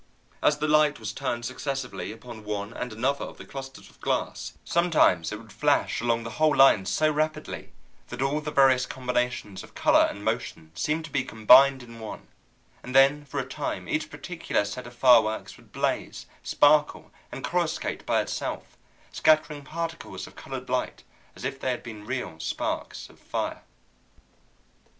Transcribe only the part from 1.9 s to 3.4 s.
upon one and another of